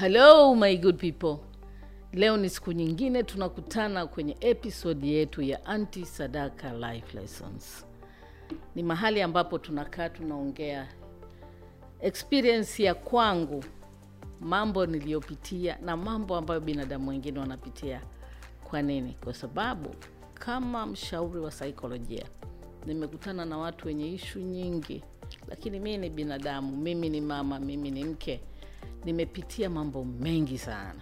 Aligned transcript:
Hello 0.00 0.54
my 0.54 0.76
good 0.76 0.98
people. 0.98 1.36
Leo 2.12 2.36
ni 2.36 2.50
siku 2.50 2.72
nyingine 2.72 3.22
tunakutana 3.22 4.06
kwenye 4.06 4.36
episode 4.40 5.06
yetu 5.08 5.42
ya 5.42 5.64
Anti 5.66 6.06
Sadaka 6.06 6.72
Life 6.72 7.18
Lessons. 7.20 7.86
Ni 8.74 8.82
mahali 8.82 9.22
ambapo 9.22 9.58
tunakaa 9.58 10.08
tunaongea 10.08 10.88
experience 12.00 12.82
ya 12.82 12.94
kwangu, 12.94 13.64
mambo 14.40 14.86
niliyopitia 14.86 15.78
na 15.82 15.96
mambo 15.96 16.36
ambayo 16.36 16.60
binadamu 16.60 17.10
wengine 17.10 17.38
wanapitia. 17.38 18.00
Kwa 18.64 18.82
nini? 18.82 19.16
Kwa 19.24 19.34
sababu 19.34 19.94
kama 20.34 20.86
mshauri 20.86 21.40
wa 21.40 21.50
saikolojia 21.50 22.24
nimekutana 22.86 23.44
na 23.44 23.58
watu 23.58 23.86
wenye 23.86 24.12
ishu 24.12 24.38
nyingi, 24.40 25.02
lakini 25.48 25.80
mimi 25.80 25.98
ni 25.98 26.10
binadamu, 26.10 26.76
mimi 26.76 27.08
ni 27.08 27.20
mama, 27.20 27.58
mimi 27.60 27.90
ni 27.90 28.04
mke, 28.04 28.40
nimepitia 29.04 29.70
mambo 29.70 30.04
mengi 30.04 30.58
sana. 30.58 31.00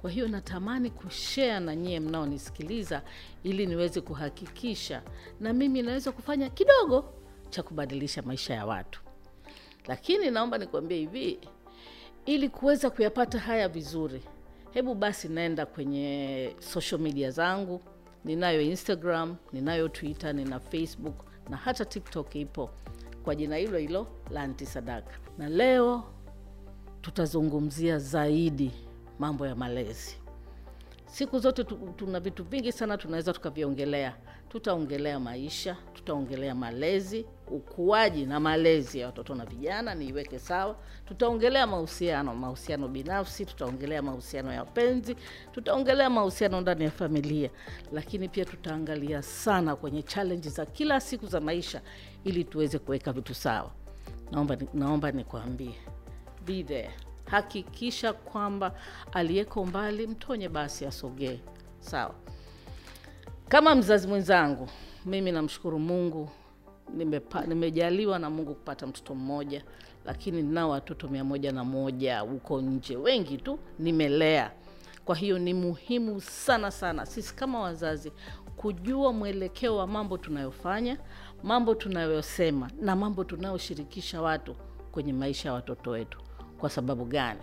Kwa 0.00 0.10
hiyo 0.10 0.28
natamani 0.28 0.90
kushea 0.90 1.60
na 1.60 1.76
nyie 1.76 2.00
mnaonisikiliza, 2.00 3.02
ili 3.42 3.66
niweze 3.66 4.00
kuhakikisha 4.00 5.02
na 5.40 5.52
mimi 5.52 5.82
naweza 5.82 6.12
kufanya 6.12 6.50
kidogo 6.50 7.04
cha 7.50 7.62
kubadilisha 7.62 8.22
maisha 8.22 8.54
ya 8.54 8.66
watu. 8.66 9.00
Lakini 9.86 10.30
naomba 10.30 10.58
nikuambie 10.58 10.98
hivi, 10.98 11.38
ili 12.26 12.48
kuweza 12.48 12.90
kuyapata 12.90 13.38
haya 13.38 13.68
vizuri, 13.68 14.22
hebu 14.70 14.94
basi 14.94 15.28
naenda 15.28 15.66
kwenye 15.66 16.56
social 16.58 17.00
media 17.00 17.30
zangu. 17.30 17.80
Ninayo 18.24 18.60
Instagram, 18.62 19.36
ninayo 19.52 19.88
Twitter, 19.88 20.34
nina 20.34 20.60
Facebook 20.60 21.24
na 21.50 21.56
hata 21.56 21.84
TikTok 21.84 22.34
ipo 22.34 22.70
kwa 23.24 23.34
jina 23.34 23.56
hilo 23.56 23.78
hilo 23.78 24.06
la 24.30 24.42
Anti 24.42 24.66
Sadaka, 24.66 25.10
na 25.38 25.48
leo 25.48 26.04
tutazungumzia 27.04 27.98
zaidi 27.98 28.70
mambo 29.18 29.46
ya 29.46 29.54
malezi. 29.54 30.16
Siku 31.06 31.38
zote 31.38 31.64
tu, 31.64 31.76
tuna 31.96 32.20
vitu 32.20 32.44
vingi 32.44 32.72
sana 32.72 32.98
tunaweza 32.98 33.32
tukaviongelea. 33.32 34.16
Tutaongelea 34.48 35.20
maisha, 35.20 35.76
tutaongelea 35.94 36.54
malezi, 36.54 37.26
ukuaji 37.48 38.26
na 38.26 38.40
malezi 38.40 38.98
ya 38.98 39.06
watoto 39.06 39.34
na 39.34 39.44
vijana, 39.44 39.94
niiweke 39.94 40.38
sawa. 40.38 40.76
Tutaongelea 41.06 41.66
mahusiano, 41.66 42.34
mahusiano 42.34 42.88
binafsi, 42.88 43.46
tutaongelea 43.46 44.02
mahusiano 44.02 44.52
ya 44.52 44.64
penzi, 44.64 45.16
tutaongelea 45.52 46.10
mahusiano 46.10 46.60
ndani 46.60 46.84
ya 46.84 46.90
familia, 46.90 47.50
lakini 47.92 48.28
pia 48.28 48.44
tutaangalia 48.44 49.22
sana 49.22 49.76
kwenye 49.76 50.02
challenge 50.02 50.48
za 50.48 50.66
kila 50.66 51.00
siku 51.00 51.26
za 51.26 51.40
maisha 51.40 51.80
ili 52.24 52.44
tuweze 52.44 52.78
kuweka 52.78 53.12
vitu 53.12 53.34
sawa. 53.34 53.70
Naomba, 54.32 54.56
naomba 54.74 55.12
nikwambie 55.12 55.74
be 56.46 56.62
there. 56.62 56.90
Hakikisha 57.24 58.12
kwamba 58.12 58.74
aliyeko 59.12 59.64
mbali 59.66 60.06
mtonye 60.06 60.48
basi 60.48 60.86
asogee. 60.86 61.40
Sawa. 61.80 62.14
Kama 63.48 63.74
mzazi 63.74 64.08
mwenzangu, 64.08 64.68
mimi 65.06 65.32
namshukuru 65.32 65.78
Mungu 65.78 66.30
nimepa, 66.94 67.40
nimejaliwa 67.46 68.18
na 68.18 68.30
Mungu 68.30 68.54
kupata 68.54 68.86
mtoto 68.86 69.14
mmoja, 69.14 69.64
lakini 70.04 70.42
ninao 70.42 70.70
watoto 70.70 71.08
mia 71.08 71.24
moja 71.24 71.52
na 71.52 71.64
moja 71.64 72.20
huko 72.20 72.60
nje, 72.60 72.96
wengi 72.96 73.38
tu 73.38 73.58
nimelea. 73.78 74.52
Kwa 75.04 75.16
hiyo 75.16 75.38
ni 75.38 75.54
muhimu 75.54 76.20
sana 76.20 76.70
sana 76.70 77.06
sisi 77.06 77.34
kama 77.34 77.60
wazazi 77.60 78.12
kujua 78.56 79.12
mwelekeo 79.12 79.76
wa 79.76 79.86
mambo 79.86 80.18
tunayofanya, 80.18 80.98
mambo 81.42 81.74
tunayosema 81.74 82.70
na 82.80 82.96
mambo 82.96 83.24
tunayoshirikisha 83.24 84.22
watu 84.22 84.56
kwenye 84.92 85.12
maisha 85.12 85.48
ya 85.48 85.54
watoto 85.54 85.90
wetu. 85.90 86.18
Kwa 86.58 86.70
sababu 86.70 87.04
gani? 87.04 87.40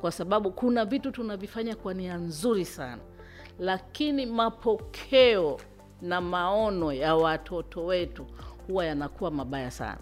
Kwa 0.00 0.12
sababu 0.12 0.50
kuna 0.50 0.84
vitu 0.84 1.10
tunavifanya 1.10 1.76
kwa 1.76 1.94
nia 1.94 2.16
nzuri 2.16 2.64
sana, 2.64 3.02
lakini 3.58 4.26
mapokeo 4.26 5.60
na 6.02 6.20
maono 6.20 6.92
ya 6.92 7.14
watoto 7.16 7.84
wetu 7.84 8.26
huwa 8.66 8.84
yanakuwa 8.86 9.30
mabaya 9.30 9.70
sana. 9.70 9.98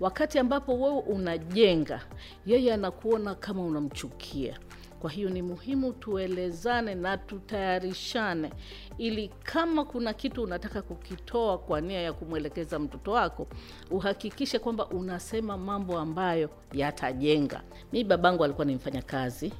Wakati 0.00 0.38
ambapo 0.38 0.74
wewe 0.80 0.98
unajenga, 0.98 2.00
yeye 2.46 2.74
anakuona 2.74 3.34
kama 3.34 3.62
unamchukia. 3.62 4.58
Kwa 5.00 5.10
hiyo 5.10 5.30
ni 5.30 5.42
muhimu 5.42 5.92
tuelezane 5.92 6.94
na 6.94 7.18
tutayarishane, 7.18 8.52
ili 8.98 9.28
kama 9.42 9.84
kuna 9.84 10.12
kitu 10.14 10.42
unataka 10.42 10.82
kukitoa 10.82 11.58
kwa 11.58 11.80
nia 11.80 12.00
ya 12.00 12.12
kumwelekeza 12.12 12.78
mtoto 12.78 13.12
wako, 13.12 13.46
uhakikishe 13.90 14.58
kwamba 14.58 14.86
unasema 14.86 15.56
mambo 15.58 15.98
ambayo 15.98 16.50
yatajenga. 16.72 17.62
Mi 17.92 18.04
babangu 18.04 18.44
alikuwa 18.44 18.64
ni 18.64 18.74
mfanyakazi 18.74 19.52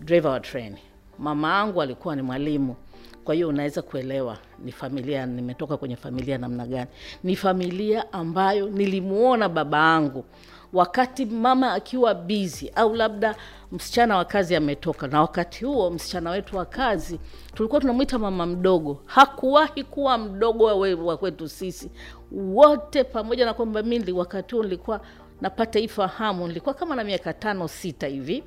driver 0.00 0.30
wa 0.30 0.40
treni, 0.40 0.78
mama 1.18 1.58
angu 1.60 1.82
alikuwa 1.82 2.16
ni 2.16 2.22
mwalimu. 2.22 2.76
Kwa 3.24 3.34
hiyo 3.34 3.48
unaweza 3.48 3.82
kuelewa 3.82 4.38
ni 4.64 4.72
familia, 4.72 5.26
nimetoka 5.26 5.76
kwenye 5.76 5.96
familia 5.96 6.38
namna 6.38 6.66
gani. 6.66 6.90
Ni 7.24 7.36
familia 7.36 8.12
ambayo 8.12 8.68
nilimwona 8.68 9.48
baba 9.48 9.78
yangu 9.78 10.24
wakati 10.72 11.26
mama 11.26 11.72
akiwa 11.72 12.14
bizi 12.14 12.72
au 12.74 12.94
labda 12.94 13.34
msichana 13.72 14.16
wa 14.16 14.24
kazi 14.24 14.56
ametoka, 14.56 15.06
na 15.06 15.20
wakati 15.20 15.64
huo 15.64 15.90
msichana 15.90 16.30
wetu 16.30 16.56
wa 16.56 16.64
kazi 16.64 17.20
tulikuwa 17.54 17.80
tunamwita 17.80 18.18
mama 18.18 18.46
mdogo. 18.46 19.02
Hakuwahi 19.06 19.84
kuwa 19.84 20.18
mdogo 20.18 20.64
wa 21.06 21.16
kwetu 21.16 21.48
sisi. 21.48 21.90
Wote, 22.32 23.04
pamoja 23.04 23.44
na 23.46 23.54
kwamba 23.54 23.82
mi 23.82 24.12
wakati 24.12 24.54
huo 24.54 24.64
nilikuwa 24.64 25.00
napata 25.40 25.78
hii 25.78 25.88
fahamu, 25.88 26.48
nilikuwa 26.48 26.74
kama 26.74 26.96
na 26.96 27.04
miaka 27.04 27.32
tano 27.32 27.68
sita 27.68 28.06
hivi 28.06 28.44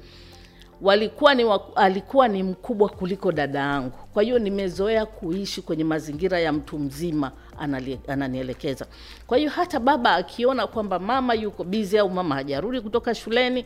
walikuwa 0.82 1.36
ni 1.36 1.44
waku, 1.44 1.74
alikuwa 1.80 2.28
ni 2.28 2.44
mkubwa 2.44 2.90
kuliko 2.90 3.32
dada 3.32 3.60
yangu. 3.60 3.92
Kwa 4.14 4.24
hiyo 4.24 4.40
nimezoea 4.40 5.06
kuishi 5.06 5.62
kwenye 5.62 5.84
mazingira 5.84 6.40
ya 6.40 6.54
mtu 6.54 6.80
mzima 6.80 7.32
ananielekeza. 8.08 8.86
Kwa 9.28 9.38
hiyo 9.38 9.50
hata 9.50 9.80
baba 9.80 10.16
akiona 10.16 10.68
kwamba 10.68 11.00
mama 11.00 11.34
yuko 11.34 11.64
bizi 11.64 11.98
au 11.98 12.10
mama 12.10 12.36
hajarudi 12.36 12.82
kutoka 12.82 13.16
shuleni, 13.16 13.66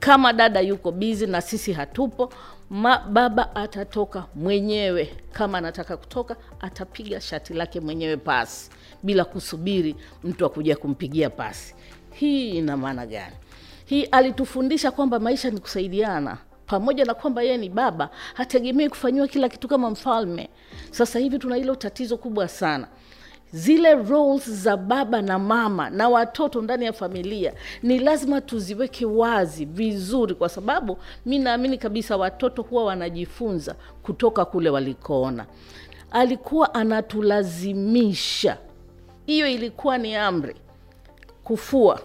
kama 0.00 0.32
dada 0.32 0.60
yuko 0.60 0.92
bizi 0.92 1.26
na 1.26 1.40
sisi 1.40 1.72
hatupo, 1.72 2.32
ma, 2.70 2.98
baba 2.98 3.56
atatoka 3.56 4.24
mwenyewe. 4.34 5.16
Kama 5.32 5.58
anataka 5.58 5.96
kutoka, 5.96 6.36
atapiga 6.60 7.20
shati 7.20 7.54
lake 7.54 7.80
mwenyewe 7.80 8.16
pasi 8.16 8.70
bila 9.02 9.24
kusubiri 9.24 9.96
mtu 10.24 10.46
akuja 10.46 10.76
kumpigia 10.76 11.30
pasi. 11.30 11.74
Hii 12.12 12.50
ina 12.50 12.76
maana 12.76 13.06
gani? 13.06 13.36
Hii 13.84 14.04
alitufundisha 14.04 14.90
kwamba 14.90 15.18
maisha 15.20 15.50
ni 15.50 15.60
kusaidiana 15.60 16.38
pamoja 16.70 17.04
na 17.04 17.14
kwamba 17.14 17.42
yeye 17.42 17.56
ni 17.56 17.68
baba, 17.68 18.10
hategemei 18.34 18.88
kufanyiwa 18.88 19.28
kila 19.28 19.48
kitu 19.48 19.68
kama 19.68 19.90
mfalme. 19.90 20.48
Sasa 20.90 21.18
hivi 21.18 21.38
tuna 21.38 21.56
hilo 21.56 21.74
tatizo 21.74 22.16
kubwa 22.16 22.48
sana. 22.48 22.88
Zile 23.52 23.94
roles 23.94 24.50
za 24.50 24.76
baba 24.76 25.22
na 25.22 25.38
mama 25.38 25.90
na 25.90 26.08
watoto 26.08 26.62
ndani 26.62 26.84
ya 26.84 26.92
familia 26.92 27.52
ni 27.82 27.98
lazima 27.98 28.40
tuziweke 28.40 29.06
wazi 29.06 29.64
vizuri, 29.64 30.34
kwa 30.34 30.48
sababu 30.48 30.98
mi 31.26 31.38
naamini 31.38 31.78
kabisa 31.78 32.16
watoto 32.16 32.62
huwa 32.62 32.84
wanajifunza 32.84 33.74
kutoka 34.02 34.44
kule 34.44 34.70
walikoona. 34.70 35.46
Alikuwa 36.10 36.74
anatulazimisha, 36.74 38.56
hiyo 39.26 39.48
ilikuwa 39.48 39.98
ni 39.98 40.16
amri. 40.16 40.56
Kufua, 41.44 42.00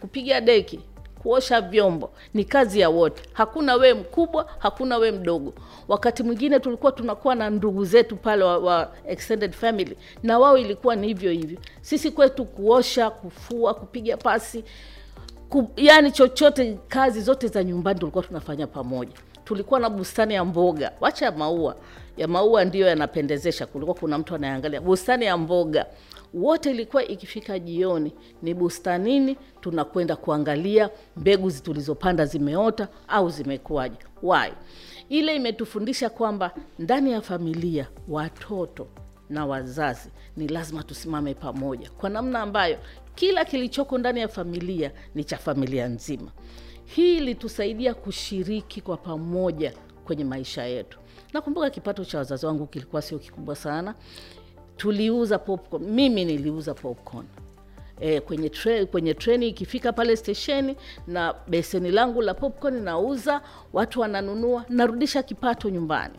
kupiga 0.00 0.40
deki, 0.40 0.80
kuosha 1.22 1.60
vyombo 1.60 2.10
ni 2.34 2.44
kazi 2.44 2.80
ya 2.80 2.88
wote, 2.90 3.22
hakuna 3.32 3.74
we 3.74 3.94
mkubwa, 3.94 4.50
hakuna 4.58 4.96
we 4.98 5.12
mdogo. 5.12 5.52
Wakati 5.88 6.22
mwingine 6.22 6.60
tulikuwa 6.60 6.92
tunakuwa 6.92 7.34
na 7.34 7.50
ndugu 7.50 7.84
zetu 7.84 8.16
pale 8.16 8.44
wa, 8.44 8.58
wa 8.58 8.92
extended 9.08 9.52
family, 9.52 9.96
na 10.22 10.38
wao 10.38 10.58
ilikuwa 10.58 10.96
ni 10.96 11.06
hivyo 11.06 11.30
hivyo. 11.32 11.58
Sisi 11.80 12.10
kwetu 12.10 12.44
kuosha, 12.44 13.10
kufua, 13.10 13.74
kupiga 13.74 14.16
pasi 14.16 14.64
ku, 15.48 15.70
yani 15.76 16.12
chochote, 16.12 16.78
kazi 16.88 17.20
zote 17.20 17.46
za 17.48 17.64
nyumbani 17.64 17.98
tulikuwa 18.00 18.24
tunafanya 18.24 18.66
pamoja. 18.66 19.12
Tulikuwa 19.44 19.80
na 19.80 19.90
bustani 19.90 20.34
ya 20.34 20.44
mboga, 20.44 20.92
wacha 21.00 21.24
ya 21.24 21.32
maua 21.32 21.76
ya 22.16 22.28
maua 22.28 22.64
ndiyo 22.64 22.86
yanapendezesha. 22.88 23.66
Kulikuwa 23.66 23.96
kuna 23.96 24.18
mtu 24.18 24.34
anayeangalia 24.34 24.80
bustani 24.80 25.24
ya 25.24 25.36
mboga 25.36 25.86
wote 26.34 26.70
ilikuwa 26.70 27.04
ikifika 27.04 27.58
jioni 27.58 28.12
ni 28.42 28.54
bustanini, 28.54 29.36
tunakwenda 29.60 30.16
kuangalia 30.16 30.90
mbegu 31.16 31.50
tulizopanda 31.50 32.26
zimeota 32.26 32.88
au 33.08 33.30
zimekuwaje. 33.30 33.96
wai 34.22 34.52
Ile 35.08 35.36
imetufundisha 35.36 36.10
kwamba 36.10 36.50
ndani 36.78 37.12
ya 37.12 37.20
familia 37.20 37.88
watoto 38.08 38.86
na 39.30 39.46
wazazi 39.46 40.08
ni 40.36 40.48
lazima 40.48 40.82
tusimame 40.82 41.34
pamoja, 41.34 41.90
kwa 41.90 42.10
namna 42.10 42.40
ambayo 42.42 42.78
kila 43.14 43.44
kilichoko 43.44 43.98
ndani 43.98 44.20
ya 44.20 44.28
familia 44.28 44.90
ni 45.14 45.24
cha 45.24 45.36
familia 45.38 45.88
nzima. 45.88 46.30
Hii 46.84 47.16
ilitusaidia 47.16 47.94
kushiriki 47.94 48.80
kwa 48.80 48.96
pamoja 48.96 49.72
kwenye 50.04 50.24
maisha 50.24 50.64
yetu. 50.64 50.98
Nakumbuka 51.32 51.70
kipato 51.70 52.04
cha 52.04 52.18
wazazi 52.18 52.46
wangu 52.46 52.66
kilikuwa 52.66 53.02
sio 53.02 53.18
kikubwa 53.18 53.56
sana 53.56 53.94
tuliuza 54.78 55.38
popcorn. 55.38 55.84
Mimi 55.84 56.24
niliuza 56.24 56.74
popcorn 56.74 57.26
e, 58.00 58.20
kwenye 58.20 58.48
tre, 58.48 58.86
kwenye 58.86 59.14
treni 59.14 59.48
ikifika 59.48 59.92
pale 59.92 60.16
stesheni 60.16 60.76
na 61.06 61.34
beseni 61.48 61.90
langu 61.90 62.22
la 62.22 62.34
popcorn 62.34 62.82
nauza, 62.82 63.40
watu 63.72 64.00
wananunua, 64.00 64.64
narudisha 64.68 65.22
kipato 65.22 65.70
nyumbani. 65.70 66.14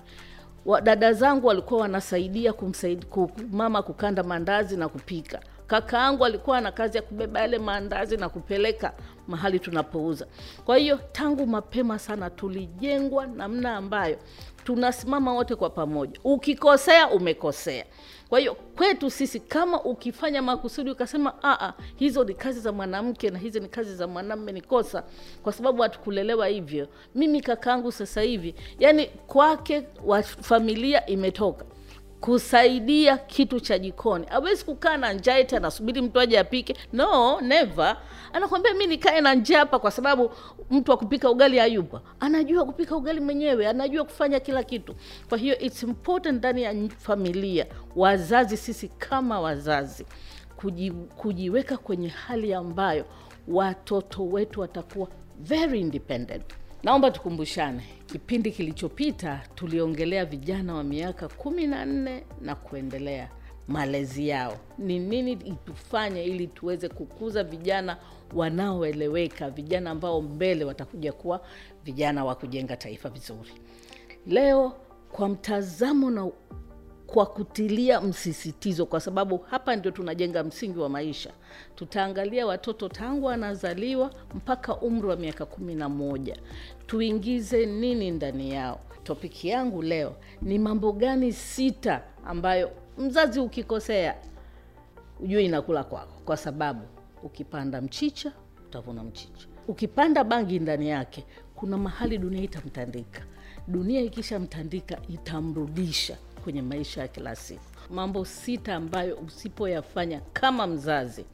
Dada 0.83 1.13
zangu 1.13 1.47
walikuwa 1.47 1.81
wanasaidia 1.81 2.53
kumsaidi, 2.53 3.05
mama 3.51 3.81
kukanda 3.81 4.23
mandazi 4.23 4.77
na 4.77 4.89
kupika. 4.89 5.39
Kaka 5.67 5.97
yangu 5.97 6.25
alikuwa 6.25 6.61
na 6.61 6.71
kazi 6.71 6.97
ya 6.97 7.03
kubeba 7.03 7.39
yale 7.39 7.59
maandazi 7.59 8.17
na 8.17 8.29
kupeleka 8.29 8.93
mahali 9.27 9.59
tunapouza. 9.59 10.27
Kwa 10.65 10.77
hiyo 10.77 10.99
tangu 11.11 11.47
mapema 11.47 11.99
sana 11.99 12.29
tulijengwa 12.29 13.27
namna 13.27 13.75
ambayo 13.77 14.17
tunasimama 14.63 15.33
wote 15.33 15.55
kwa 15.55 15.69
pamoja. 15.69 16.19
Ukikosea 16.23 17.09
umekosea. 17.09 17.85
Kwa 18.29 18.39
hiyo 18.39 18.55
kwetu 18.55 19.09
sisi, 19.09 19.39
kama 19.39 19.83
ukifanya 19.83 20.41
makusudi 20.41 20.91
ukasema 20.91 21.33
aa, 21.43 21.73
hizo 21.95 22.23
ni 22.23 22.33
kazi 22.33 22.59
za 22.59 22.71
mwanamke 22.71 23.29
na 23.29 23.39
hizi 23.39 23.59
ni 23.59 23.67
kazi 23.69 23.95
za 23.95 24.07
mwanamme, 24.07 24.51
ni 24.51 24.61
kosa, 24.61 25.03
kwa 25.43 25.53
sababu 25.53 25.81
hatukulelewa 25.81 26.47
hivyo. 26.47 26.87
Mimi 27.15 27.41
kakaangu 27.41 27.91
sasa 27.91 28.21
hivi, 28.21 28.55
yani 28.79 29.05
kwake 29.05 29.83
wa 30.05 30.23
familia 30.23 31.05
imetoka 31.05 31.65
kusaidia 32.21 33.17
kitu 33.17 33.59
cha 33.59 33.79
jikoni. 33.79 34.25
Hawezi 34.25 34.65
kukaa 34.65 34.97
na 34.97 35.13
njaa 35.13 35.37
eti 35.37 35.55
anasubiri 35.55 36.01
mtu 36.01 36.19
aje 36.19 36.39
apike. 36.39 36.75
No, 36.93 37.41
never. 37.41 37.97
Anakwambia 38.33 38.73
mi 38.73 38.87
nikae 38.87 39.21
na 39.21 39.33
njaa 39.35 39.59
hapa 39.59 39.79
kwa 39.79 39.91
sababu 39.91 40.31
mtu 40.71 40.91
wa 40.91 40.97
kupika 40.97 41.29
ugali 41.31 41.59
ayupa 41.59 42.01
Anajua 42.19 42.65
kupika 42.65 42.95
ugali 42.95 43.19
mwenyewe, 43.19 43.67
anajua 43.67 44.03
kufanya 44.03 44.39
kila 44.39 44.63
kitu. 44.63 44.95
Kwa 45.29 45.37
hiyo 45.37 45.59
it's 45.59 45.83
important 45.83 46.37
ndani 46.37 46.63
ya 46.63 46.73
familia, 46.97 47.65
wazazi, 47.95 48.57
sisi 48.57 48.87
kama 48.87 49.39
wazazi 49.41 50.05
kuji, 50.57 50.91
kujiweka 50.91 51.77
kwenye 51.77 52.07
hali 52.07 52.53
ambayo 52.53 53.05
watoto 53.47 54.25
wetu 54.27 54.61
watakuwa 54.61 55.07
very 55.39 55.79
independent. 55.79 56.43
Naomba 56.83 57.11
tukumbushane, 57.11 57.83
kipindi 58.05 58.51
kilichopita 58.51 59.41
tuliongelea 59.55 60.25
vijana 60.25 60.73
wa 60.75 60.83
miaka 60.83 61.27
kumi 61.27 61.67
na 61.67 61.85
nne 61.85 62.23
na 62.41 62.55
kuendelea, 62.55 63.29
malezi 63.67 64.27
yao 64.27 64.57
ni 64.77 64.99
nini 64.99 65.31
itufanye 65.31 66.23
ili 66.23 66.47
tuweze 66.47 66.89
kukuza 66.89 67.43
vijana 67.43 67.97
wanaoeleweka, 68.35 69.49
vijana 69.49 69.91
ambao 69.91 70.21
mbele 70.21 70.65
watakuja 70.65 71.13
kuwa 71.13 71.41
vijana 71.85 72.25
wa 72.25 72.35
kujenga 72.35 72.77
taifa 72.77 73.09
vizuri. 73.09 73.51
Leo 74.27 74.73
kwa 75.11 75.29
mtazamo 75.29 76.11
na 76.11 76.31
kwa 77.13 77.25
kutilia 77.25 78.01
msisitizo, 78.01 78.85
kwa 78.85 78.99
sababu 78.99 79.37
hapa 79.37 79.75
ndio 79.75 79.91
tunajenga 79.91 80.43
msingi 80.43 80.79
wa 80.79 80.89
maisha. 80.89 81.31
Tutaangalia 81.75 82.45
watoto 82.47 82.89
tangu 82.89 83.29
anazaliwa 83.29 84.11
mpaka 84.35 84.75
umri 84.77 85.07
wa 85.07 85.15
miaka 85.15 85.45
kumi 85.45 85.75
na 85.75 85.89
moja, 85.89 86.37
tuingize 86.87 87.65
nini 87.65 88.11
ndani 88.11 88.51
yao. 88.51 88.79
Topiki 89.03 89.47
yangu 89.49 89.81
leo 89.81 90.15
ni 90.41 90.59
mambo 90.59 90.91
gani 90.91 91.33
sita 91.33 92.01
ambayo 92.25 92.71
mzazi 92.97 93.39
ukikosea 93.39 94.15
ujue 95.19 95.45
inakula 95.45 95.83
kwako, 95.83 96.21
kwa 96.25 96.37
sababu 96.37 96.81
ukipanda 97.23 97.81
mchicha 97.81 98.31
utavuna 98.67 99.03
mchicha. 99.03 99.47
Ukipanda 99.67 100.23
bangi 100.23 100.59
ndani 100.59 100.89
yake, 100.89 101.25
kuna 101.55 101.77
mahali 101.77 102.17
dunia 102.17 102.43
itamtandika. 102.43 103.21
Dunia 103.67 104.01
ikishamtandika 104.01 104.97
itamrudisha 105.09 106.17
kwenye 106.39 106.61
maisha 106.61 107.01
ya 107.01 107.07
kila 107.07 107.35
siku. 107.35 107.61
Mambo 107.89 108.25
sita 108.25 108.75
ambayo 108.75 109.15
usipoyafanya 109.17 110.21
kama 110.33 110.67
mzazi, 110.67 111.25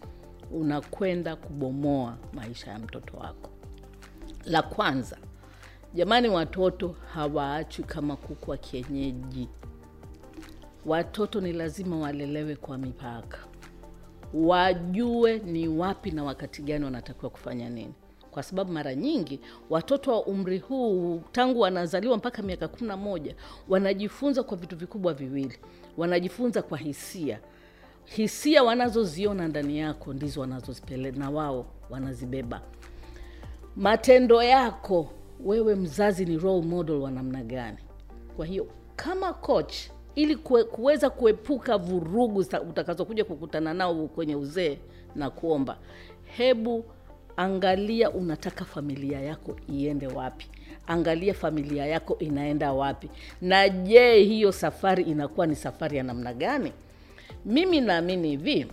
unakwenda 0.51 1.35
kubomoa 1.35 2.17
maisha 2.33 2.71
ya 2.71 2.79
mtoto 2.79 3.17
wako. 3.17 3.49
La 4.45 4.61
kwanza, 4.61 5.17
jamani, 5.93 6.29
watoto 6.29 6.95
hawaachwi 7.13 7.83
kama 7.83 8.15
kuku 8.15 8.51
wa 8.51 8.57
kienyeji. 8.57 9.49
Watoto 10.85 11.41
ni 11.41 11.53
lazima 11.53 11.97
walelewe 11.99 12.55
kwa 12.55 12.77
mipaka, 12.77 13.37
wajue 14.33 15.39
ni 15.39 15.67
wapi 15.67 16.11
na 16.11 16.23
wakati 16.23 16.61
gani 16.61 16.85
wanatakiwa 16.85 17.29
kufanya 17.31 17.69
nini, 17.69 17.93
kwa 18.35 18.43
sababu 18.43 18.71
mara 18.71 18.95
nyingi 18.95 19.39
watoto 19.69 20.11
wa 20.11 20.25
umri 20.25 20.57
huu 20.59 21.21
tangu 21.31 21.59
wanazaliwa 21.59 22.17
mpaka 22.17 22.41
miaka 22.41 22.67
kumi 22.67 22.87
na 22.87 22.97
moja 22.97 23.35
wanajifunza 23.69 24.43
kwa 24.43 24.57
vitu 24.57 24.75
vikubwa 24.77 25.13
viwili. 25.13 25.59
Wanajifunza 25.97 26.61
kwa 26.61 26.77
hisia. 26.77 27.39
Hisia 28.05 28.63
wanazoziona 28.63 29.47
ndani 29.47 29.79
yako 29.79 30.13
ndizo 30.13 30.41
wanazozipele 30.41 31.11
na 31.11 31.29
wao 31.29 31.65
wanazibeba. 31.89 32.61
Matendo 33.75 34.43
yako 34.43 35.09
wewe 35.45 35.75
mzazi 35.75 36.25
ni 36.25 36.37
role 36.37 36.65
model 36.65 36.95
wa 36.95 37.11
namna 37.11 37.43
gani? 37.43 37.77
Kwa 38.35 38.45
hiyo 38.45 38.67
kama 38.95 39.33
coach, 39.33 39.75
ili 40.15 40.35
kuweza 40.71 41.09
kuepuka 41.09 41.77
vurugu 41.77 42.39
utakazokuja 42.69 43.25
kukutana 43.25 43.73
nao 43.73 44.07
kwenye 44.07 44.35
uzee, 44.35 44.77
na 45.15 45.29
kuomba 45.29 45.77
hebu 46.23 46.85
angalia 47.37 48.11
unataka 48.11 48.65
familia 48.65 49.21
yako 49.21 49.55
iende 49.69 50.07
wapi, 50.07 50.47
angalia 50.87 51.33
familia 51.33 51.85
yako 51.85 52.17
inaenda 52.19 52.73
wapi, 52.73 53.09
na 53.41 53.69
je, 53.69 54.23
hiyo 54.23 54.51
safari 54.51 55.03
inakuwa 55.03 55.47
ni 55.47 55.55
safari 55.55 55.97
ya 55.97 56.03
namna 56.03 56.33
gani? 56.33 56.71
Mimi 57.45 57.81
naamini 57.81 58.29
hivi 58.29 58.67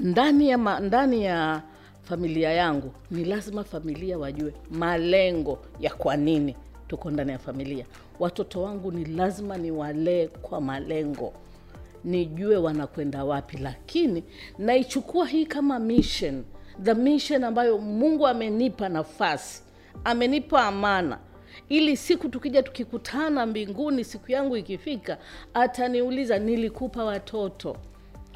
ndani 0.00 0.48
ya, 0.50 0.58
ma, 0.58 0.80
ndani 0.80 1.24
ya 1.24 1.62
familia 2.02 2.52
yangu 2.52 2.92
ni 3.10 3.24
lazima 3.24 3.64
familia 3.64 4.18
wajue 4.18 4.54
malengo 4.70 5.58
ya 5.80 5.90
kwa 5.94 6.16
nini 6.16 6.56
tuko 6.88 7.10
ndani 7.10 7.30
ya 7.32 7.38
familia. 7.38 7.84
Watoto 8.18 8.62
wangu 8.62 8.92
ni 8.92 9.04
lazima 9.04 9.56
niwalee 9.58 10.26
kwa 10.28 10.60
malengo, 10.60 11.32
nijue 12.04 12.56
wanakwenda 12.56 13.24
wapi, 13.24 13.56
lakini 13.58 14.24
naichukua 14.58 15.26
hii 15.26 15.46
kama 15.46 15.78
mission, 15.78 16.44
the 16.82 16.94
mission 16.94 17.44
ambayo 17.44 17.78
Mungu 17.78 18.26
amenipa 18.26 18.88
nafasi, 18.88 19.62
amenipa 20.04 20.64
amana 20.66 21.18
ili 21.68 21.96
siku 21.96 22.28
tukija 22.28 22.62
tukikutana 22.62 23.46
mbinguni, 23.46 24.04
siku 24.04 24.32
yangu 24.32 24.56
ikifika, 24.56 25.18
ataniuliza 25.54 26.38
nilikupa 26.38 27.04
watoto 27.04 27.76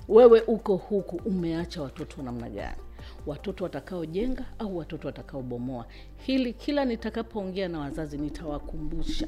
wewe 0.08 0.40
uko 0.40 0.76
huku 0.76 1.16
umeacha 1.24 1.82
watoto 1.82 2.22
namna 2.22 2.48
gani? 2.50 2.76
Watoto 3.26 3.64
watakaojenga 3.64 4.44
au 4.58 4.76
watoto 4.76 5.08
watakaobomoa? 5.08 5.86
Hili 6.16 6.52
kila 6.52 6.84
nitakapoongea 6.84 7.68
na 7.68 7.78
wazazi 7.80 8.18
nitawakumbusha, 8.18 9.26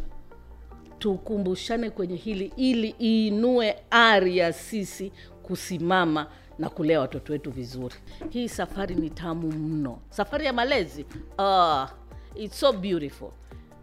tukumbushane 0.98 1.90
kwenye 1.90 2.16
hili 2.16 2.52
ili 2.56 2.94
iinue 3.00 3.76
ari 3.90 4.38
ya 4.38 4.52
sisi 4.52 5.12
kusimama 5.42 6.26
na 6.58 6.68
kulea 6.68 7.00
watoto 7.00 7.32
wetu 7.32 7.50
vizuri. 7.50 7.94
Hii 8.30 8.48
safari 8.48 8.94
ni 8.94 9.10
tamu 9.10 9.52
mno, 9.52 9.98
safari 10.10 10.46
ya 10.46 10.52
malezi. 10.52 11.06
Ah, 11.38 11.88
it's 12.34 12.60
so 12.60 12.72
beautiful. 12.72 13.30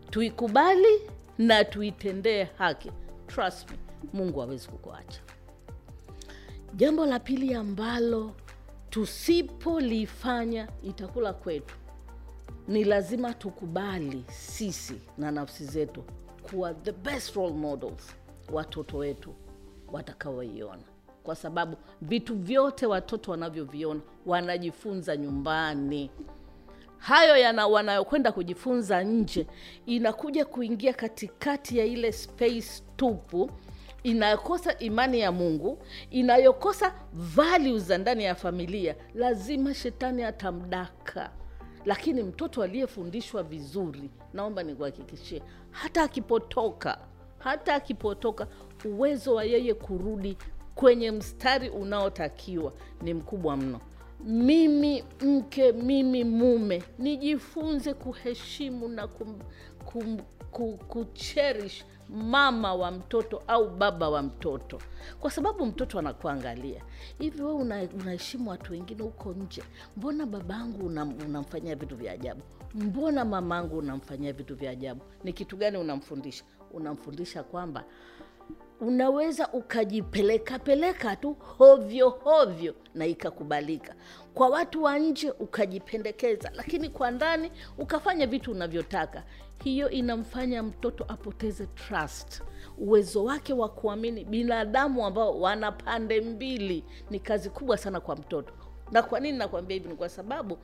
Tuikubali 0.09 1.01
na 1.37 1.63
tuitendee 1.65 2.43
haki. 2.43 2.91
Trust 3.27 3.71
me, 3.71 3.77
Mungu 4.13 4.39
hawezi 4.39 4.67
kukuacha. 4.67 5.21
Jambo 6.75 7.05
la 7.05 7.19
pili 7.19 7.53
ambalo 7.53 8.31
tusipolifanya 8.89 10.67
itakula 10.83 11.33
kwetu, 11.33 11.75
ni 12.67 12.83
lazima 12.83 13.33
tukubali 13.33 14.25
sisi 14.27 14.95
na 15.17 15.31
nafsi 15.31 15.65
zetu 15.65 16.03
kuwa 16.51 16.73
the 16.73 16.91
best 16.91 17.35
role 17.35 17.53
models 17.53 18.15
watoto 18.51 18.97
wetu 18.97 19.33
watakaoiona, 19.91 20.83
kwa 21.23 21.35
sababu 21.35 21.77
vitu 22.01 22.35
vyote 22.35 22.85
watoto 22.85 23.31
wanavyoviona 23.31 24.01
wanajifunza 24.25 25.17
nyumbani. 25.17 26.09
Hayo 26.97 27.37
yana 27.37 27.67
wanayokwenda 27.67 28.31
kujifunza 28.31 29.03
nje, 29.03 29.47
inakuja 29.85 30.45
kuingia 30.45 30.93
katikati 30.93 31.77
ya 31.77 31.85
ile 31.85 32.11
space 32.11 32.83
tupu 32.95 33.51
inayokosa 34.03 34.79
imani 34.79 35.19
ya 35.19 35.31
Mungu, 35.31 35.77
inayokosa 36.11 36.93
values 37.13 37.83
za 37.83 37.97
ndani 37.97 38.23
ya 38.23 38.35
familia, 38.35 38.95
lazima 39.15 39.73
shetani 39.73 40.23
atamdaka. 40.23 41.31
Lakini 41.85 42.23
mtoto 42.23 42.63
aliyefundishwa 42.63 43.43
vizuri, 43.43 44.09
naomba 44.33 44.63
nikuhakikishie, 44.63 45.41
hata 45.71 46.03
akipotoka, 46.03 46.97
hata 47.39 47.75
akipotoka, 47.75 48.47
uwezo 48.85 49.35
wa 49.35 49.43
yeye 49.43 49.73
kurudi 49.73 50.37
kwenye 50.75 51.11
mstari 51.11 51.69
unaotakiwa 51.69 52.73
ni 53.01 53.13
mkubwa 53.13 53.57
mno. 53.57 53.79
Mimi 54.23 55.03
mke, 55.21 55.71
mimi 55.71 56.23
mume, 56.23 56.83
nijifunze 56.99 57.93
kuheshimu 57.93 58.87
na 58.87 59.07
kum, 59.07 59.39
kum, 59.85 60.17
kum, 60.51 60.77
kucherish 60.77 61.85
mama 62.09 62.73
wa 62.75 62.91
mtoto 62.91 63.43
au 63.47 63.69
baba 63.69 64.09
wa 64.09 64.21
mtoto, 64.21 64.79
kwa 65.19 65.31
sababu 65.31 65.65
mtoto 65.65 65.99
anakuangalia 65.99 66.81
hivi, 67.19 67.41
wewe 67.41 67.53
una- 67.55 67.87
unaheshimu 68.01 68.49
watu 68.49 68.71
wengine 68.71 69.03
huko 69.03 69.33
nje, 69.33 69.63
mbona 69.97 70.25
babangu 70.25 70.85
unam, 70.87 71.15
unamfanyia 71.25 71.75
vitu 71.75 71.95
vya 71.95 72.11
ajabu? 72.11 72.41
Mbona 72.73 73.25
mamangu 73.25 73.77
unamfanyia 73.77 74.33
vitu 74.33 74.55
vya 74.55 74.71
ajabu? 74.71 75.01
Ni 75.23 75.33
kitu 75.33 75.57
gani 75.57 75.77
unamfundisha? 75.77 76.43
Unamfundisha 76.73 77.43
kwamba 77.43 77.83
unaweza 78.81 79.47
ukajipeleka 79.51 80.59
peleka 80.59 81.15
tu 81.15 81.33
hovyo 81.57 82.09
hovyo 82.09 82.75
na 82.95 83.05
ikakubalika 83.05 83.95
kwa 84.33 84.49
watu 84.49 84.83
wa 84.83 84.99
nje 84.99 85.31
ukajipendekeza, 85.31 86.51
lakini 86.55 86.89
kwa 86.89 87.11
ndani 87.11 87.51
ukafanya 87.77 88.27
vitu 88.27 88.51
unavyotaka. 88.51 89.23
Hiyo 89.63 89.89
inamfanya 89.89 90.63
mtoto 90.63 91.05
apoteze 91.07 91.65
trust, 91.65 92.41
uwezo 92.77 93.23
wake 93.23 93.53
wa 93.53 93.69
kuamini 93.69 94.25
binadamu 94.25 95.05
ambao 95.05 95.39
wana 95.41 95.71
pande 95.71 96.21
mbili. 96.21 96.83
Ni 97.09 97.19
kazi 97.19 97.49
kubwa 97.49 97.77
sana 97.77 97.99
kwa 97.99 98.15
mtoto. 98.15 98.53
Na 98.91 99.03
kwa 99.03 99.19
nini 99.19 99.37
nakwambia 99.37 99.73
hivi? 99.77 99.89
Ni 99.89 99.95
kwa 99.95 100.09
sababu 100.09 100.57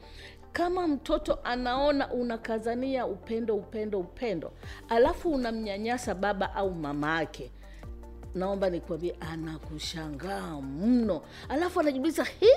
kama 0.52 0.88
mtoto 0.88 1.40
anaona 1.44 2.12
unakazania 2.14 3.06
upendo 3.06 3.56
upendo 3.56 4.00
upendo, 4.00 4.52
alafu 4.90 5.32
unamnyanyasa 5.32 6.16
baba 6.16 6.56
au 6.56 6.72
mama 6.74 7.20
yake 7.20 7.52
naomba 8.36 8.70
nikuambie, 8.70 9.16
anakushangaa 9.20 10.62
mno, 10.62 11.22
alafu 11.50 11.80
anajiuliza 11.80 12.24
hi, 12.24 12.50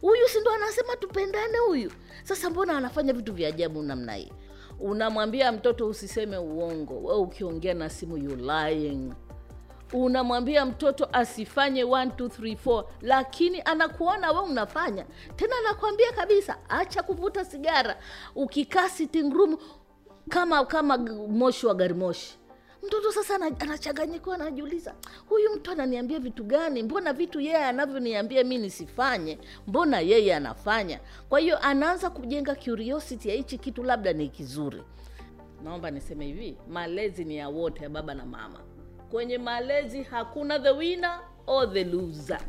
huyu 0.00 0.28
si 0.28 0.40
ndo 0.40 0.50
anasema 0.50 0.96
tupendane 0.96 1.58
huyu? 1.58 1.92
Sasa 2.22 2.50
mbona 2.50 2.76
anafanya 2.76 3.12
vitu 3.12 3.32
vya 3.32 3.48
ajabu 3.48 3.82
namna 3.82 4.14
hii? 4.14 4.32
Unamwambia 4.80 5.52
mtoto 5.52 5.86
usiseme 5.88 6.38
uongo, 6.38 6.94
we 7.02 7.14
ukiongea 7.16 7.74
na 7.74 7.90
simu 7.90 8.16
you 8.18 8.36
lying. 8.36 9.12
Unamwambia 9.92 10.64
mtoto 10.66 11.08
asifanye 11.12 11.84
1 11.84 12.06
2 12.06 12.26
3 12.26 12.56
4, 12.56 12.84
lakini 13.00 13.62
anakuona 13.64 14.32
we 14.32 14.40
unafanya 14.40 15.04
tena, 15.36 15.52
anakwambia 15.58 16.12
kabisa 16.12 16.58
acha 16.68 17.02
kuvuta 17.02 17.44
sigara 17.44 17.98
ukikaa 18.34 18.88
sitting 18.88 19.30
room 19.34 19.56
kama 20.28 20.64
kama 20.64 20.98
moshi 21.28 21.66
wa 21.66 21.74
gari 21.74 21.94
moshi 21.94 22.38
mtoto 22.86 23.12
sasa 23.12 23.34
anachanganyikiwa, 23.60 24.34
anajiuliza 24.34 24.94
huyu 25.28 25.50
mtu 25.56 25.70
ananiambia 25.70 26.18
vitu 26.18 26.44
gani? 26.44 26.82
Mbona 26.82 27.12
vitu 27.12 27.40
yeye 27.40 27.64
anavyoniambia 27.64 28.44
mi 28.44 28.58
nisifanye, 28.58 29.38
mbona 29.66 30.00
yeye 30.00 30.34
anafanya? 30.34 31.00
Kwa 31.28 31.40
hiyo 31.40 31.58
anaanza 31.58 32.10
kujenga 32.10 32.54
curiosity 32.54 33.28
ya 33.28 33.34
hichi 33.34 33.58
kitu, 33.58 33.82
labda 33.82 34.12
ni 34.12 34.28
kizuri. 34.28 34.82
Naomba 35.64 35.90
niseme 35.90 36.26
hivi, 36.26 36.56
malezi 36.68 37.24
ni 37.24 37.36
ya 37.36 37.48
wote, 37.48 37.82
ya 37.82 37.88
baba 37.90 38.14
na 38.14 38.26
mama. 38.26 38.60
Kwenye 39.10 39.38
malezi 39.38 40.02
hakuna 40.02 40.58
the 40.58 40.70
winner 40.70 41.20
or 41.46 41.72
the 41.72 41.84
loser. 41.84 42.40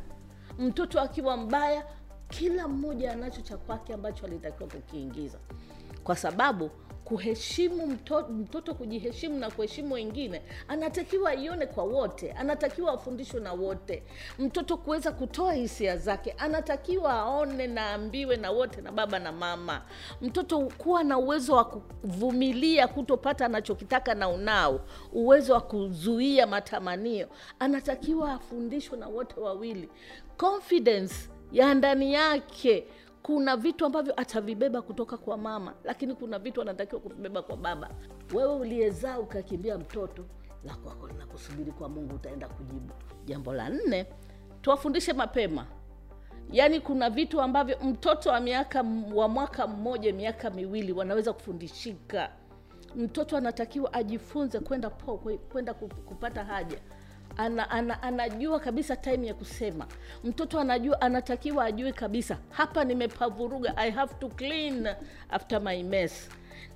Mtoto 0.60 1.02
akiwa 1.02 1.38
mbaya, 1.38 1.86
kila 2.30 2.68
mmoja 2.68 3.12
anacho 3.12 3.42
cha 3.42 3.58
kwake 3.58 3.94
ambacho 3.94 4.26
alitakiwa 4.26 4.70
kukiingiza, 4.70 5.38
kwa 6.04 6.16
sababu 6.16 6.70
kuheshimu 7.08 7.88
mtoto, 7.88 8.30
mtoto 8.34 8.74
kujiheshimu 8.74 9.40
na 9.40 9.52
kuheshimu 9.52 9.94
wengine, 9.94 10.42
anatakiwa 10.68 11.30
aione 11.30 11.66
kwa 11.66 11.84
wote, 11.84 12.32
anatakiwa 12.32 12.94
afundishwe 12.94 13.40
na 13.40 13.54
wote. 13.54 14.04
Mtoto 14.40 14.78
kuweza 14.78 15.12
kutoa 15.12 15.54
hisia 15.54 15.98
zake, 15.98 16.32
anatakiwa 16.32 17.14
aone 17.14 17.68
na 17.68 17.94
ambiwe 17.94 18.36
na 18.38 18.52
wote, 18.52 18.82
na 18.82 18.92
baba 18.92 19.20
na 19.20 19.32
mama. 19.32 19.82
Mtoto 20.22 20.60
kuwa 20.60 21.04
na 21.04 21.18
uwezo 21.18 21.56
wa 21.56 21.66
kuvumilia 21.66 22.88
kutopata 22.88 23.46
anachokitaka 23.46 24.16
na 24.16 24.30
unao 24.30 24.80
uwezo 25.14 25.54
wa 25.54 25.62
kuzuia 25.62 26.48
matamanio, 26.48 27.28
anatakiwa 27.60 28.34
afundishwe 28.34 28.98
na 28.98 29.08
wote 29.08 29.40
wawili. 29.40 29.90
Confidence 30.38 31.16
ya 31.52 31.74
ndani 31.74 32.14
yake 32.14 32.88
kuna 33.28 33.58
vitu 33.58 33.86
ambavyo 33.86 34.14
atavibeba 34.22 34.82
kutoka 34.82 35.18
kwa 35.18 35.38
mama, 35.38 35.74
lakini 35.84 36.16
kuna 36.16 36.40
vitu 36.40 36.62
anatakiwa 36.62 37.02
kuvibeba 37.02 37.42
kwa 37.42 37.58
baba. 37.58 37.90
Wewe 38.34 38.56
uliyezaa 38.56 39.20
ukakimbia 39.20 39.78
mtoto, 39.78 40.26
la 40.66 40.76
kwako 40.76 41.08
linakusubiri 41.08 41.72
kwa 41.72 41.90
Mungu, 41.90 42.16
utaenda 42.16 42.48
kujibu. 42.48 42.94
Jambo 43.26 43.54
la 43.54 43.70
nne, 43.70 44.06
tuwafundishe 44.62 45.14
mapema. 45.14 45.66
Yaani 46.52 46.80
kuna 46.80 47.10
vitu 47.10 47.42
ambavyo 47.42 47.78
mtoto 47.84 48.30
wa 48.30 48.40
miaka 48.40 48.86
wa 49.14 49.28
mwaka 49.28 49.68
mmoja, 49.68 50.14
miaka 50.14 50.50
miwili 50.50 50.92
wanaweza 50.92 51.34
kufundishika. 51.34 52.30
Mtoto 52.96 53.38
anatakiwa 53.38 53.94
ajifunze 53.94 54.60
kwenda 54.60 54.90
po 54.90 55.18
kwenda 55.52 55.74
kupata 55.74 56.44
haja 56.44 56.78
ana, 57.38 57.70
ana, 57.70 58.04
anajua 58.04 58.60
kabisa 58.60 58.96
time 58.96 59.28
ya 59.28 59.34
kusema. 59.34 59.88
Mtoto 60.24 60.60
anajua, 60.60 61.02
anatakiwa 61.02 61.66
ajue 61.66 61.92
kabisa, 61.92 62.38
hapa 62.50 62.84
nimepavuruga, 62.84 63.78
I 63.78 63.92
have 63.92 64.14
to 64.20 64.28
clean 64.30 64.88
after 65.30 65.62
my 65.62 65.84
mess. 65.84 66.30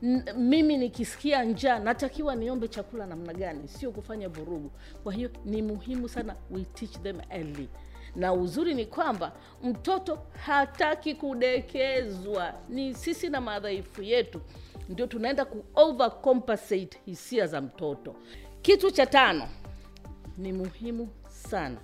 N- 0.03 0.23
mimi 0.37 0.77
nikisikia 0.77 1.43
njaa 1.43 1.79
natakiwa 1.79 2.35
niombe 2.35 2.67
chakula 2.67 3.05
namna 3.05 3.33
gani, 3.33 3.67
sio 3.67 3.91
kufanya 3.91 4.29
vurugu. 4.29 4.71
Kwa 5.03 5.13
hiyo 5.13 5.29
ni 5.45 5.61
muhimu 5.61 6.09
sana 6.09 6.35
we 6.51 6.63
teach 6.63 6.99
them 7.01 7.19
early 7.29 7.69
na 8.15 8.33
uzuri 8.33 8.73
ni 8.73 8.85
kwamba 8.85 9.31
mtoto 9.63 10.19
hataki 10.45 11.15
kudekezwa. 11.15 12.53
Ni 12.69 12.93
sisi 12.93 13.29
na 13.29 13.41
madhaifu 13.41 14.01
yetu 14.03 14.41
ndio 14.89 15.07
tunaenda 15.07 15.45
ku 15.45 15.63
overcompensate 15.75 16.97
hisia 17.05 17.47
za 17.47 17.61
mtoto. 17.61 18.15
Kitu 18.61 18.91
cha 18.91 19.05
tano 19.05 19.47
ni 20.41 20.53
muhimu 20.53 21.09
sana 21.27 21.77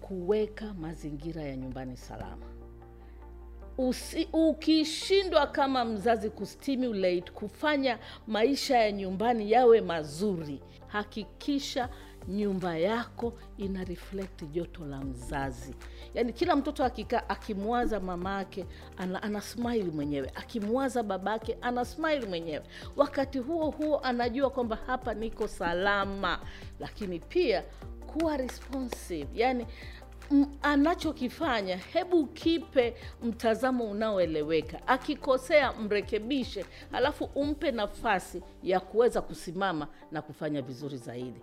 kuweka 0.00 0.74
mazingira 0.74 1.42
ya 1.42 1.56
nyumbani 1.56 1.96
salama. 1.96 2.46
Usi, 3.78 4.28
ukishindwa 4.32 5.46
kama 5.46 5.84
mzazi 5.84 6.30
kustimulate 6.30 7.32
kufanya 7.32 7.98
maisha 8.26 8.78
ya 8.78 8.92
nyumbani 8.92 9.50
yawe 9.52 9.80
mazuri, 9.80 10.60
hakikisha 10.86 11.88
nyumba 12.28 12.78
yako 12.78 13.32
ina 13.58 13.84
reflect 13.84 14.44
joto 14.52 14.84
la 14.86 15.00
mzazi. 15.00 15.74
Yaani 16.14 16.32
kila 16.32 16.56
mtoto 16.56 16.84
akikaa 16.84 17.22
akimwaza 17.28 18.00
mamake 18.00 18.66
ana, 18.96 19.22
ana 19.22 19.40
smile 19.40 19.84
mwenyewe, 19.84 20.32
akimwaza 20.34 21.02
babake 21.02 21.56
ana 21.60 21.84
smile 21.84 22.26
mwenyewe. 22.26 22.62
Wakati 22.96 23.38
huo 23.38 23.70
huo 23.70 23.98
anajua 23.98 24.50
kwamba 24.50 24.78
hapa 24.86 25.14
niko 25.14 25.48
salama, 25.48 26.40
lakini 26.80 27.18
pia 27.18 27.64
kuwa 28.06 28.36
responsive, 28.36 29.28
yani 29.34 29.66
anachokifanya 30.62 31.76
hebu 31.76 32.26
kipe 32.26 32.94
mtazamo 33.22 33.84
unaoeleweka. 33.90 34.86
Akikosea 34.88 35.72
mrekebishe, 35.72 36.64
halafu 36.92 37.24
umpe 37.24 37.70
nafasi 37.70 38.42
ya 38.62 38.80
kuweza 38.80 39.22
kusimama 39.22 39.88
na 40.12 40.22
kufanya 40.22 40.62
vizuri 40.62 40.96
zaidi. 40.96 41.40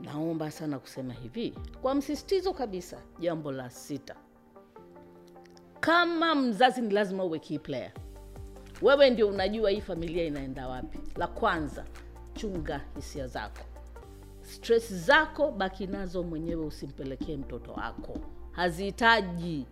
Naomba 0.00 0.50
sana 0.50 0.78
kusema 0.78 1.12
hivi 1.12 1.54
kwa 1.82 1.94
msisitizo 1.94 2.52
kabisa. 2.52 2.98
Jambo 3.20 3.52
la 3.52 3.70
sita, 3.70 4.16
kama 5.80 6.34
mzazi 6.34 6.80
ni 6.80 6.90
lazima 6.94 7.24
uwe 7.24 7.38
key 7.38 7.58
player. 7.58 7.92
Wewe 8.82 9.10
ndio 9.10 9.28
unajua 9.28 9.70
hii 9.70 9.80
familia 9.80 10.24
inaenda 10.24 10.68
wapi. 10.68 10.98
La 11.16 11.26
kwanza, 11.26 11.84
chunga 12.34 12.80
hisia 12.96 13.26
zako 13.26 13.60
stress 14.42 14.94
zako 14.94 15.50
baki 15.52 15.86
nazo 15.86 16.22
mwenyewe, 16.22 16.64
usimpelekee 16.66 17.36
mtoto 17.36 17.72
wako, 17.72 18.18
hazihitaji. 18.52 19.66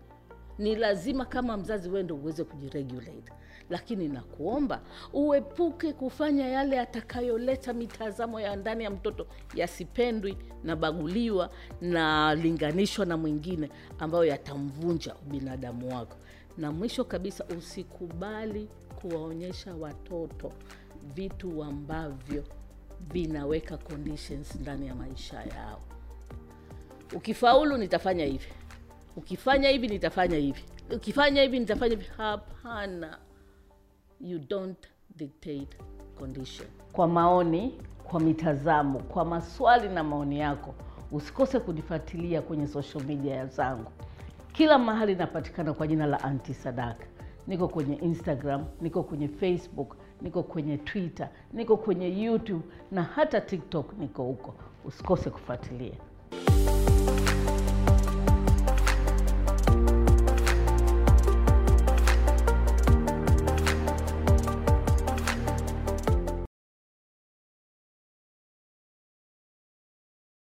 Ni 0.58 0.76
lazima 0.76 1.24
kama 1.24 1.56
mzazi 1.56 1.88
wewe 1.88 2.02
ndio 2.02 2.16
uweze 2.16 2.44
kujiregulate, 2.44 3.32
lakini 3.70 4.08
nakuomba 4.08 4.80
uepuke 5.12 5.92
kufanya 5.92 6.48
yale 6.48 6.76
yatakayoleta 6.76 7.72
mitazamo 7.72 8.40
ya 8.40 8.56
ndani 8.56 8.84
ya 8.84 8.90
mtoto 8.90 9.26
yasipendwi 9.54 10.36
na 10.64 10.76
baguliwa 10.76 11.50
na 11.80 12.34
na 13.04 13.16
mwingine, 13.16 13.70
ambayo 13.98 14.24
yatamvunja 14.24 15.14
ubinadamu 15.14 15.94
wako. 15.94 16.16
Na 16.58 16.72
mwisho 16.72 17.04
kabisa, 17.04 17.44
usikubali 17.58 18.68
kuwaonyesha 19.00 19.74
watoto 19.74 20.52
vitu 21.14 21.64
ambavyo 21.64 22.44
vinaweka 23.12 23.76
conditions 23.76 24.54
ndani 24.54 24.86
ya 24.86 24.94
maisha 24.94 25.42
yao. 25.42 25.80
Ukifaulu 27.16 27.76
nitafanya 27.76 28.24
hivi, 28.24 28.48
ukifanya 29.16 29.68
hivi 29.68 29.88
nitafanya 29.88 30.36
hivi, 30.36 30.64
ukifanya 30.96 31.42
hivi 31.42 31.60
nitafanya 31.60 31.96
hivi. 31.96 32.08
Hapana, 32.16 33.18
you 34.20 34.38
don't 34.38 34.86
dictate 35.16 35.76
condition. 36.18 36.68
Kwa 36.92 37.08
maoni, 37.08 37.80
kwa 38.04 38.20
mitazamo, 38.20 38.98
kwa 38.98 39.24
maswali 39.24 39.88
na 39.88 40.04
maoni 40.04 40.40
yako, 40.40 40.74
usikose 41.12 41.60
kunifuatilia 41.60 42.42
kwenye 42.42 42.66
social 42.66 43.04
media 43.04 43.46
zangu. 43.46 43.90
Kila 44.52 44.78
mahali 44.78 45.14
napatikana 45.14 45.72
kwa 45.72 45.86
jina 45.86 46.06
la 46.06 46.24
Anti 46.24 46.54
Sadaka. 46.54 47.06
Niko 47.46 47.68
kwenye 47.68 47.94
Instagram, 47.94 48.64
niko 48.80 49.02
kwenye 49.02 49.28
Facebook, 49.28 49.96
niko 50.22 50.42
kwenye 50.42 50.76
Twitter, 50.78 51.28
niko 51.52 51.76
kwenye 51.76 52.22
YouTube 52.22 52.64
na 52.90 53.02
hata 53.02 53.40
TikTok 53.40 53.92
niko 53.98 54.22
huko. 54.24 54.54
Usikose 54.84 55.30
kufuatilia. 55.30 55.94